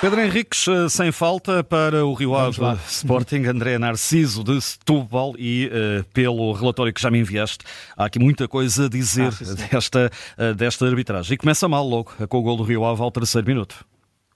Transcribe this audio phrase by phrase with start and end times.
[0.00, 2.58] Pedro Henriques, eh, sem falta para o Rio Ave
[2.88, 8.18] Sporting, André Narciso de Setúbal e uh, pelo relatório que já me enviaste, há aqui
[8.18, 11.34] muita coisa a dizer ah, desta, uh, desta arbitragem.
[11.34, 13.84] E começa mal logo, com o gol do Rio Ave ao terceiro minuto.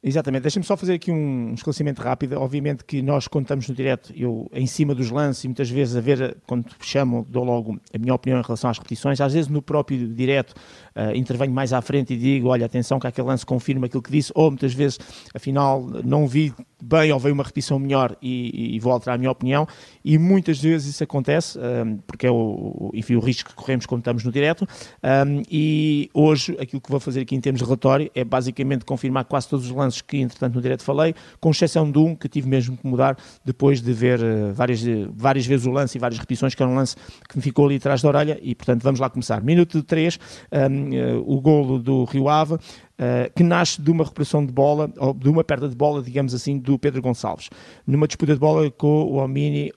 [0.06, 2.38] Exatamente, deixa-me só fazer aqui um esclarecimento rápido.
[2.38, 5.96] Obviamente que nós, quando estamos no direto, eu em cima dos lances e muitas vezes
[5.96, 9.18] a ver, quando chamam, dou logo a minha opinião em relação às repetições.
[9.18, 10.54] Às vezes no próprio direto
[10.96, 14.10] uh, intervenho mais à frente e digo: olha, atenção, que aquele lance confirma aquilo que
[14.10, 14.98] disse, ou muitas vezes,
[15.34, 16.52] afinal, não vi
[16.84, 19.66] bem ou veio uma repetição melhor e, e vou alterar a minha opinião.
[20.04, 23.86] E muitas vezes isso acontece, um, eh, porque é o, enfim, o risco que corremos
[23.86, 24.62] quando estamos no direto.
[25.02, 28.84] Um, eh, e hoje, aquilo que vou fazer aqui em termos de relatório é basicamente
[28.84, 32.28] confirmar quase todos os lances que, entretanto, no direto falei, com exceção de um que
[32.28, 34.82] tive mesmo que mudar depois de ver uh, várias,
[35.14, 36.96] várias vezes o lance e várias repetições, que era um lance
[37.28, 38.38] que me ficou ali atrás da orelha.
[38.42, 39.42] E, portanto, vamos lá começar.
[39.42, 40.18] Minuto 3,
[40.52, 40.83] um,
[41.26, 42.54] o golo do Rio Ave.
[42.54, 46.32] Uh, que nasce de uma recuperação de bola, ou de uma perda de bola, digamos
[46.32, 47.50] assim, do Pedro Gonçalves,
[47.84, 49.72] numa disputa de bola com o Amini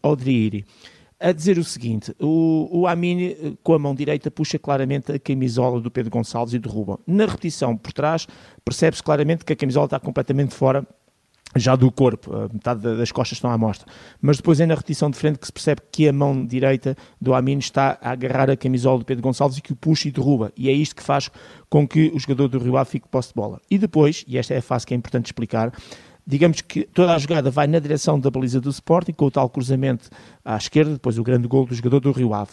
[0.00, 0.64] Odriiri
[1.20, 5.18] a dizer o seguinte: o, o Amini, eh, com a mão direita, puxa claramente a
[5.18, 6.98] camisola do Pedro Gonçalves e derruba.
[7.06, 8.26] Na repetição por trás,
[8.64, 10.84] percebe-se claramente que a camisola está completamente fora
[11.56, 13.90] já do corpo, metade das costas estão à mostra.
[14.20, 17.34] Mas depois é na repetição de frente que se percebe que a mão direita do
[17.34, 20.52] Amino está a agarrar a camisola do Pedro Gonçalves e que o puxa e derruba.
[20.56, 21.30] E é isto que faz
[21.68, 23.60] com que o jogador do Rio Ave fique posse de bola.
[23.70, 25.72] E depois, e esta é a fase que é importante explicar,
[26.26, 29.48] digamos que toda a jogada vai na direção da baliza do Sporting, com o tal
[29.48, 30.08] cruzamento
[30.44, 32.52] à esquerda, depois o grande gol do jogador do Rio Ave.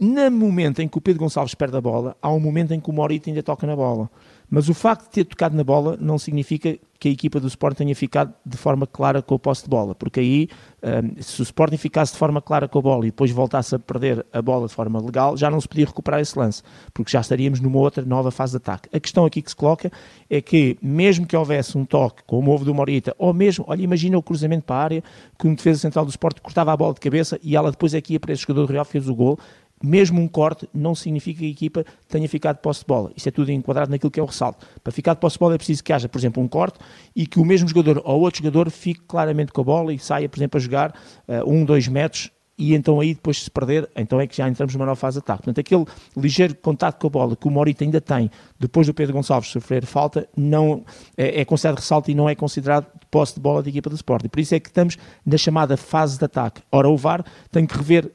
[0.00, 2.88] No momento em que o Pedro Gonçalves perde a bola, há um momento em que
[2.88, 4.08] o Morita ainda toca na bola.
[4.50, 7.76] Mas o facto de ter tocado na bola não significa que a equipa do Sporting
[7.76, 10.48] tenha ficado de forma clara com o posse de bola, porque aí,
[10.82, 13.78] um, se o Sporting ficasse de forma clara com a bola e depois voltasse a
[13.78, 17.20] perder a bola de forma legal, já não se podia recuperar esse lance, porque já
[17.20, 18.88] estaríamos numa outra nova fase de ataque.
[18.92, 19.92] A questão aqui que se coloca
[20.28, 24.18] é que, mesmo que houvesse um toque, como houve do Morita, ou mesmo, olha, imagina
[24.18, 25.04] o cruzamento para a área,
[25.38, 28.14] que um defesa central do Sporting cortava a bola de cabeça e ela depois aqui
[28.14, 29.38] ia para esse jogador do Real fez o gol,
[29.82, 33.12] mesmo um corte não significa que a equipa tenha ficado posse de bola.
[33.16, 34.66] Isso é tudo enquadrado naquilo que é o ressalto.
[34.82, 36.78] Para ficar de posse de bola é preciso que haja, por exemplo, um corte
[37.14, 40.28] e que o mesmo jogador ou outro jogador fique claramente com a bola e saia,
[40.28, 40.90] por exemplo, a jogar
[41.28, 44.48] uh, um, dois metros e então aí depois de se perder, então é que já
[44.48, 45.44] entramos numa nova fase de ataque.
[45.44, 45.84] Portanto, aquele
[46.16, 49.86] ligeiro contato com a bola que o Morita ainda tem depois do Pedro Gonçalves sofrer
[49.86, 50.84] falta, não
[51.16, 54.28] é, é considerado ressalto e não é considerado posse de bola da equipa do Sporting.
[54.28, 56.60] Por isso é que estamos na chamada fase de ataque.
[56.72, 58.10] Ora, o VAR tem que rever uh,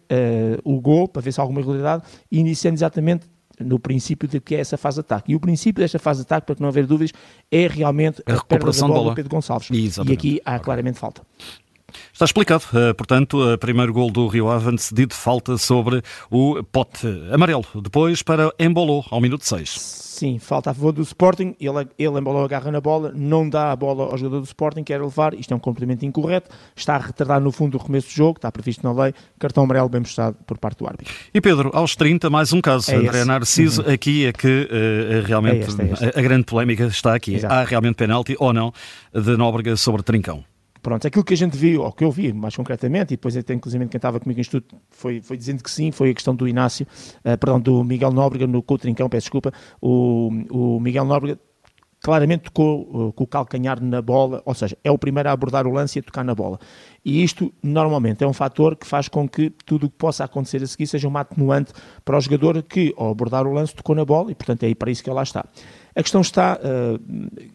[0.64, 3.26] o gol para ver se há alguma irregularidade iniciando exatamente
[3.60, 5.32] no princípio de que é essa fase de ataque.
[5.32, 7.14] E o princípio desta fase de ataque, para que não haver dúvidas,
[7.52, 9.70] é realmente a, a recuperação da bola, do Pedro Gonçalves.
[9.72, 10.12] Exatamente.
[10.12, 11.22] E aqui há claramente falta.
[12.14, 17.08] Está explicado, uh, portanto, o primeiro gol do Rio Ave cedido falta sobre o pote
[17.32, 17.66] amarelo.
[17.82, 20.04] Depois para Embolou, ao minuto 6.
[20.14, 23.76] Sim, falta a favor do Sporting, ele, ele embolou, agarra na bola, não dá a
[23.76, 27.42] bola ao jogador do Sporting, quer levar, isto é um complemento incorreto, está a retardar
[27.42, 30.60] no fundo o recomeço do jogo, está previsto na lei, cartão amarelo bem mostrado por
[30.60, 31.12] parte do árbitro.
[31.34, 33.92] E Pedro, aos 30, mais um caso, é André Narciso, uhum.
[33.92, 36.06] aqui é que uh, realmente é este, é este.
[36.06, 37.52] A, a, grande polémica está aqui, Exato.
[37.52, 38.72] há realmente penalti ou não
[39.12, 40.46] de Nóbrega sobre Trincão?
[40.84, 43.54] Pronto, aquilo que a gente viu, ou que eu vi mais concretamente, e depois até
[43.54, 46.46] inclusive quem estava comigo em estudo foi, foi dizendo que sim, foi a questão do
[46.46, 46.86] Inácio,
[47.20, 51.40] uh, perdão, do Miguel Nóbrega no Coutrincão, peço desculpa, o, o Miguel Nóbrega
[52.02, 55.66] claramente tocou uh, com o calcanhar na bola, ou seja, é o primeiro a abordar
[55.66, 56.60] o lance e a tocar na bola.
[57.04, 60.62] E isto, normalmente, é um fator que faz com que tudo o que possa acontecer
[60.62, 61.72] a seguir seja uma atenuante
[62.04, 64.76] para o jogador que, ao abordar o lance, tocou na bola e, portanto, é aí
[64.76, 65.46] para isso que ele lá está.
[65.96, 67.00] A questão está uh,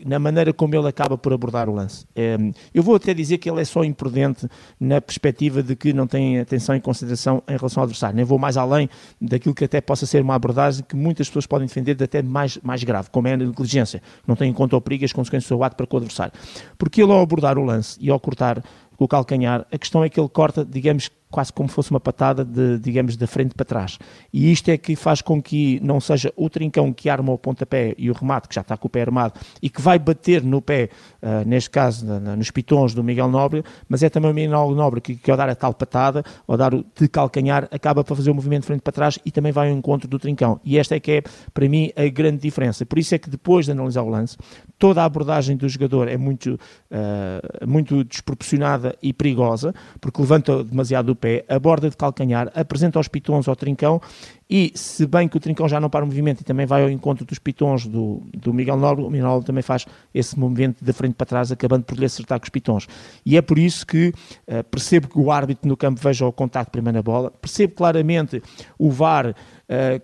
[0.07, 2.07] na maneira como ele acaba por abordar o lance.
[2.17, 6.07] Um, eu vou até dizer que ele é só imprudente na perspectiva de que não
[6.07, 8.15] tem atenção e consideração em relação ao adversário.
[8.15, 8.89] Nem vou mais além
[9.21, 12.59] daquilo que até possa ser uma abordagem que muitas pessoas podem defender de até mais,
[12.63, 14.01] mais grave, como é a negligência.
[14.27, 15.99] Não tem em conta o perigo e as consequências do seu ato para com o
[15.99, 16.33] adversário.
[16.77, 18.63] Porque ele, ao abordar o lance e ao cortar
[18.97, 22.45] com o calcanhar, a questão é que ele corta, digamos, quase como fosse uma patada
[22.45, 23.99] de, digamos, da frente para trás.
[24.33, 27.95] E isto é que faz com que não seja o trincão que arma o pontapé
[27.99, 30.63] e o remate, que já está com o pé armado, e que vai bater no
[30.63, 30.89] pé,
[31.23, 34.71] uh, neste caso, na, na, nos pitons do Miguel Nobre, mas é também o Miguel
[34.71, 38.17] Nobre que, que ao dar a tal patada, ao dar o de calcanhar, acaba para
[38.17, 40.61] fazer o movimento de frente para trás e também vai ao encontro do trincão.
[40.65, 41.23] E esta é que é,
[41.53, 42.87] para mim, a grande diferença.
[42.87, 44.37] Por isso é que depois de analisar o lance,
[44.79, 51.11] toda a abordagem do jogador é muito, uh, muito desproporcionada e perigosa, porque levanta demasiado
[51.11, 54.01] o pé, a borda de calcanhar, apresenta os pitons ao trincão
[54.51, 56.89] e, se bem que o Trincão já não para o movimento e também vai ao
[56.89, 59.85] encontro dos pitons do, do Miguel Nobre, o Miguel Nobre também faz
[60.15, 62.87] esse movimento de frente para trás, acabando por lhe acertar com os pitons.
[63.27, 66.71] E é por isso que uh, percebo que o árbitro no campo veja o contacto
[66.71, 68.43] primeiro na bola, percebo claramente
[68.79, 69.35] o VAR, uh,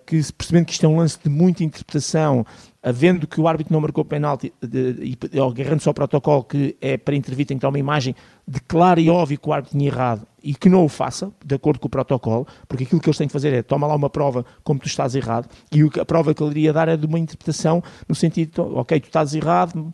[0.05, 2.45] que percebendo que isto é um lance de muita interpretação,
[2.83, 7.47] havendo que o árbitro não marcou penalti e agarrando-se ao protocolo que é para intervir
[7.47, 8.15] tem que dar uma imagem
[8.47, 11.55] de claro e óbvio que o árbitro tinha errado e que não o faça, de
[11.55, 14.11] acordo com o protocolo, porque aquilo que eles têm que fazer é toma lá uma
[14.11, 17.19] prova como tu estás errado e a prova que ele iria dar é de uma
[17.19, 19.91] interpretação no sentido, ok, tu estás errado,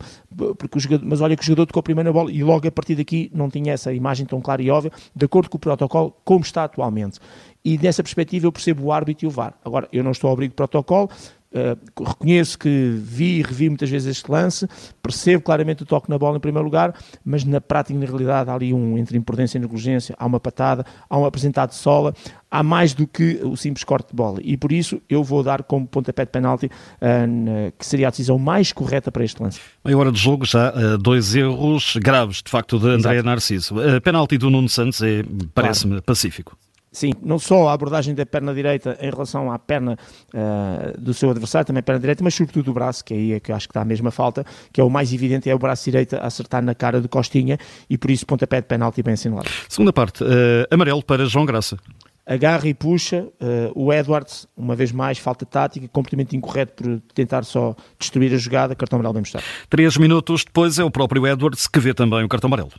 [0.58, 2.94] porque jogador, mas olha que o jogador tocou primeiro na bola e logo a partir
[2.94, 6.40] daqui não tinha essa imagem tão clara e óbvia, de acordo com o protocolo, como
[6.40, 7.20] está atualmente.
[7.64, 9.54] E dessa perspectiva eu percebo o árbitro e o VAR.
[9.64, 11.08] Agora, eu não estou ao abrigo do protocolo,
[11.52, 14.66] Uh, reconheço que vi e revi muitas vezes este lance,
[15.02, 18.54] percebo claramente o toque na bola em primeiro lugar, mas na prática, na realidade, há
[18.54, 22.14] ali um entre imprudência e negligência, há uma patada, há um apresentado de sola,
[22.50, 24.38] há mais do que o simples corte de bola.
[24.42, 28.38] E por isso eu vou dar como pontapé de penalti, uh, que seria a decisão
[28.38, 29.60] mais correta para este lance.
[29.84, 33.22] Meia hora de jogo já, uh, dois erros graves, de facto, de André.
[33.22, 33.74] Narciso.
[33.76, 35.22] Uh, penalti do Nuno Santos é,
[35.54, 36.04] parece-me claro.
[36.04, 36.56] pacífico.
[36.92, 39.96] Sim, não só a abordagem da perna direita em relação à perna
[40.34, 43.40] uh, do seu adversário, também a perna direita, mas sobretudo o braço, que aí é
[43.40, 45.58] que eu acho que está a mesma falta, que é o mais evidente, é o
[45.58, 47.58] braço direito a acertar na cara de Costinha
[47.88, 49.48] e por isso pontapé de penalti bem assinalado.
[49.70, 50.26] Segunda parte, uh,
[50.70, 51.78] amarelo para João Graça.
[52.26, 57.42] Agarra e puxa, uh, o Edwards, uma vez mais, falta tática, comprimento incorreto por tentar
[57.42, 59.46] só destruir a jogada, cartão amarelo bem mostrado.
[59.70, 62.70] Três minutos depois é o próprio Edwards que vê também o cartão amarelo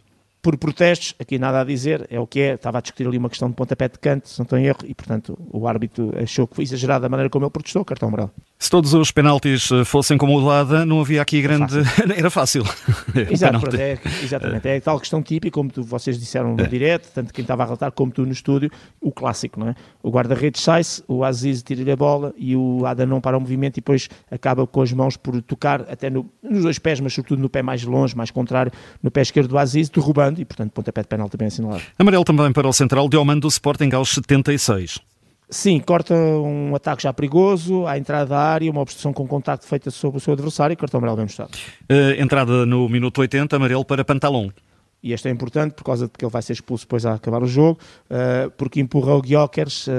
[0.43, 3.29] por protestos, aqui nada a dizer, é o que é, estava a discutir ali uma
[3.29, 6.45] questão de pontapé de canto, se não estou em erro, e portanto o árbitro achou
[6.45, 8.31] que foi exagerada a maneira como ele protestou, cartão amarelo.
[8.63, 11.79] Se todos os penaltis eh, fossem como o Lada, não havia aqui grande...
[12.15, 12.63] Era fácil.
[13.29, 16.67] Exato, é, exatamente, é tal questão típica, como tu, vocês disseram no é.
[16.67, 18.71] direto, tanto quem estava a relatar como tu no estúdio,
[19.01, 19.75] o clássico, não é?
[20.01, 23.75] O guarda-redes sai-se, o Aziz tira-lhe a bola e o Ada não para o movimento
[23.75, 27.41] e depois acaba com as mãos por tocar até no, nos dois pés, mas sobretudo
[27.41, 28.71] no pé mais longe, mais contrário,
[29.03, 31.83] no pé esquerdo do Aziz, derrubando e, portanto, pontapé de penalti bem assinalado.
[31.99, 35.01] Amarelo também para o central de Oman do Sporting aos 76.
[35.53, 39.91] Sim, corta um ataque já perigoso, à entrada da área, uma obstrução com contacto feita
[39.91, 41.51] sobre o seu adversário, cartão amarelo bem mostrado.
[41.83, 44.49] Uh, entrada no minuto 80, amarelo para Pantalon.
[45.03, 47.43] E este é importante por causa de que ele vai ser expulso depois a acabar
[47.43, 47.77] o jogo,
[48.09, 49.91] uh, porque empurra o Guiokers, uh,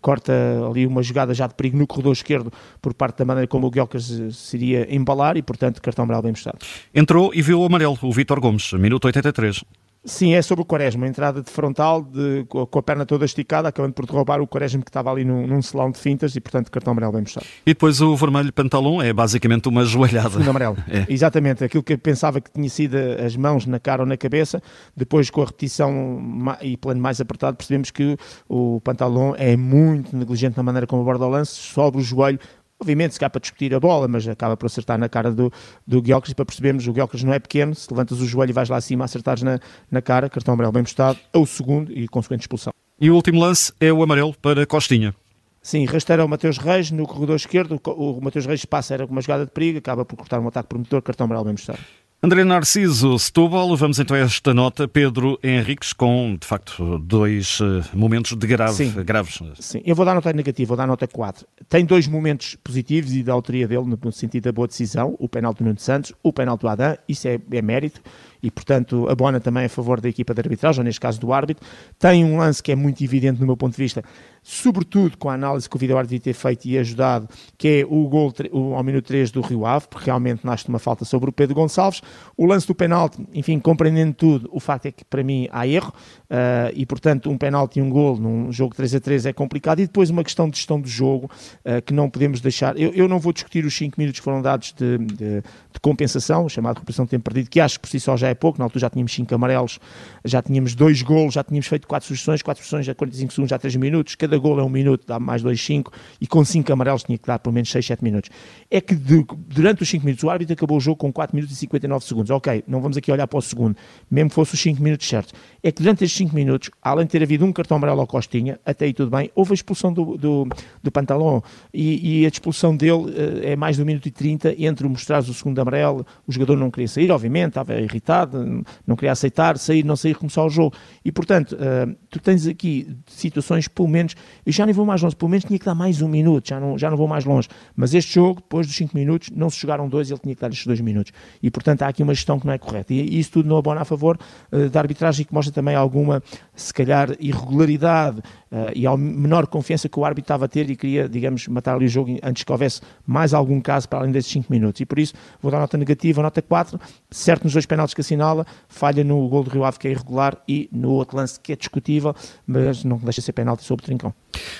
[0.00, 0.32] corta
[0.66, 3.70] ali uma jogada já de perigo no corredor esquerdo por parte da maneira como o
[3.70, 6.60] Guiokers se iria embalar e, portanto, cartão amarelo bem mostrado.
[6.94, 9.64] Entrou e viu o amarelo, o Vítor Gomes, minuto 83.
[10.04, 13.92] Sim, é sobre o Quaresma, entrada de frontal, de, com a perna toda esticada, acabando
[13.92, 16.90] por derrubar o Quaresma que estava ali num, num selão de fintas e, portanto, cartão
[16.90, 17.46] amarelo bem mostrado.
[17.64, 20.30] E depois o vermelho pantalão é basicamente uma joelhada.
[20.30, 21.06] Segundo amarelo, é.
[21.08, 24.60] exatamente, aquilo que eu pensava que tinha sido as mãos na cara ou na cabeça,
[24.96, 26.20] depois com a repetição
[26.60, 28.16] e plano mais apertado, percebemos que
[28.48, 32.40] o pantalão é muito negligente na maneira como aborda o lance, sobe o joelho,
[32.82, 35.52] Obviamente, se cá para discutir a bola, mas acaba por acertar na cara do,
[35.86, 38.68] do Guilherme para percebermos o Guilherme não é pequeno, se levantas o joelho e vais
[38.68, 42.40] lá acima, acertares na, na cara, cartão amarelo bem postado, é o segundo e consequente
[42.40, 42.72] expulsão.
[43.00, 45.14] E o último lance é o amarelo para Costinha.
[45.62, 49.44] Sim, rasteira o Mateus Reis no corredor esquerdo, o Mateus Reis passa, era uma jogada
[49.44, 51.78] de perigo, acaba por cortar um ataque promotor, cartão amarelo bem mostrado.
[52.24, 54.86] André Narciso, Setúbal, vamos então a esta nota.
[54.86, 58.92] Pedro Henriques, com de facto dois uh, momentos de grave, Sim.
[59.02, 59.40] graves.
[59.58, 61.44] Sim, eu vou dar nota negativa, vou dar nota 4.
[61.68, 65.28] Tem dois momentos positivos e da autoria dele, no, no sentido da boa decisão: o
[65.28, 68.00] penal do Nuno Santos, o penal do Adam, isso é, é mérito
[68.42, 71.64] e, portanto, abona também a favor da equipa de arbitragem, ou neste caso do árbitro.
[71.98, 74.02] Tem um lance que é muito evidente do meu ponto de vista,
[74.42, 78.08] sobretudo com a análise que o vídeo árbitro ter feito e ajudado, que é o
[78.08, 78.32] gol
[78.76, 82.02] ao minuto 3 do Rio Ave, porque realmente nasce uma falta sobre o Pedro Gonçalves.
[82.36, 85.92] O lance do penalti, enfim, compreendendo tudo, o facto é que para mim há erro
[86.24, 89.78] uh, e, portanto, um penalti e um gol num jogo 3 a 3 é complicado.
[89.80, 91.30] E depois uma questão de gestão do jogo
[91.64, 92.76] uh, que não podemos deixar.
[92.76, 96.48] Eu, eu, não vou discutir os 5 minutos que foram dados de, de, de compensação,
[96.48, 98.58] chamado recuperação de tempo perdido, que acho que por si só já é pouco.
[98.58, 99.78] Na altura já tínhamos 5 amarelos,
[100.24, 103.58] já tínhamos 2 golos, já tínhamos feito 4 sugestões, 4 sugestões a 45 segundos, já
[103.58, 104.14] 3 minutos.
[104.14, 105.92] Cada gol é um minuto, dá mais 2, 5.
[106.20, 108.30] E com 5 amarelos tinha que dar pelo menos 6, 7 minutos.
[108.70, 111.56] É que de, durante os 5 minutos o árbitro acabou o jogo com 4 minutos
[111.56, 112.30] e 59 segundos.
[112.30, 113.76] Ok, não vamos aqui olhar para o segundo,
[114.10, 115.34] mesmo que fosse os 5 minutos certos.
[115.62, 118.58] É que durante estes 5 minutos, além de ter havido um cartão amarelo ao Costinha,
[118.64, 120.48] até aí tudo bem, houve a expulsão do, do,
[120.82, 124.54] do Pantalão e, e, a expulsão dele uh, é mais de 1 minuto e 30
[124.58, 128.96] entre mostrar o segundo amarelo, o jogador não queria sair, obviamente, estava irritado vontade, não
[128.96, 130.74] queria aceitar, sair, não sair, começar o jogo.
[131.04, 134.14] E, portanto, uh, tu tens aqui situações, pelo menos,
[134.44, 136.60] eu já nem vou mais longe, pelo menos tinha que dar mais um minuto, já
[136.60, 137.48] não, já não vou mais longe.
[137.76, 140.48] Mas este jogo, depois dos 5 minutos, não se jogaram dois, ele tinha que dar
[140.48, 141.12] estes dois minutos.
[141.42, 142.92] E, portanto, há aqui uma gestão que não é correta.
[142.92, 144.18] E isso tudo não abona a favor
[144.50, 146.22] uh, da arbitragem, que mostra também alguma,
[146.54, 150.76] se calhar, irregularidade uh, e a menor confiança que o árbitro estava a ter e
[150.76, 154.30] queria, digamos, matar ali o jogo antes que houvesse mais algum caso para além desses
[154.30, 154.80] 5 minutos.
[154.80, 156.78] E por isso vou dar nota negativa, nota 4,
[157.10, 160.36] certo nos dois penaltis que assinala, falha no gol do Rio Ave que é irregular
[160.46, 162.14] e no outro lance que é discutível,
[162.46, 164.14] mas não deixa de ser penalti sobre o Trincão.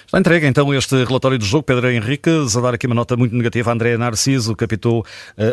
[0.07, 1.65] Está entregue então este relatório do jogo.
[1.65, 3.73] Pedro Henrique a dar aqui uma nota muito negativa.
[3.73, 5.05] André Narciso capitou uh,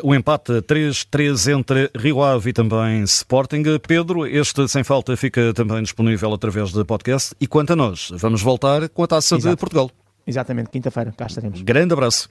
[0.03, 3.63] o empate 3-3 entre Rio Ave e também Sporting.
[3.85, 7.33] Pedro, este sem falta fica também disponível através de podcast.
[7.39, 9.55] E quanto a nós, vamos voltar com a taça Exato.
[9.55, 9.91] de Portugal.
[10.27, 11.61] Exatamente, quinta-feira, cá estaremos.
[11.61, 12.29] Grande abraço.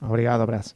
[0.00, 0.74] Obrigado, abraço.